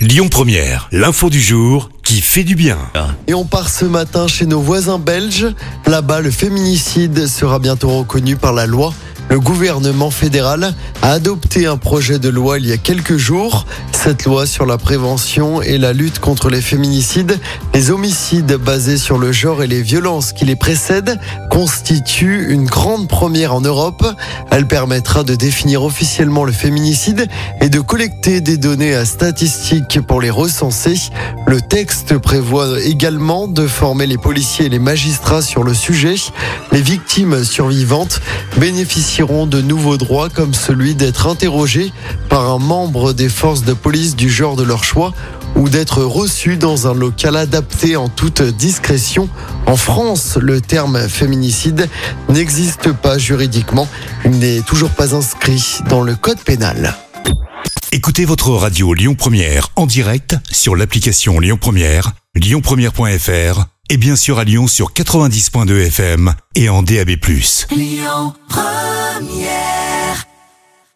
[0.00, 2.78] Lyon Première, l'info du jour qui fait du bien.
[3.26, 5.48] Et on part ce matin chez nos voisins belges.
[5.84, 8.94] Là-bas, le féminicide sera bientôt reconnu par la loi.
[9.28, 13.66] Le gouvernement fédéral a adopté un projet de loi il y a quelques jours.
[13.92, 17.38] Cette loi sur la prévention et la lutte contre les féminicides,
[17.74, 21.18] les homicides basés sur le genre et les violences qui les précèdent
[21.50, 24.06] constitue une grande première en Europe.
[24.50, 27.28] Elle permettra de définir officiellement le féminicide
[27.60, 30.96] et de collecter des données statistiques pour les recenser.
[31.46, 36.14] Le texte prévoit également de former les policiers et les magistrats sur le sujet.
[36.72, 38.20] Les victimes survivantes
[38.56, 41.92] bénéficieront de nouveaux droits comme celui d'être interrogés
[42.28, 45.12] par un membre des forces de police du genre de leur choix
[45.56, 49.28] ou d'être reçus dans un local adapté en toute discrétion.
[49.66, 51.88] En France, le terme féminicide
[52.28, 53.88] n'existe pas juridiquement.
[54.24, 56.96] Il n'est toujours pas inscrit dans le code pénal.
[57.92, 64.38] Écoutez votre radio Lyon Première en direct sur l'application Lyon Première, lyonpremière.fr et bien sûr
[64.38, 67.10] à Lyon sur 90.2 FM et en DAB+.
[67.76, 68.79] Lyon Première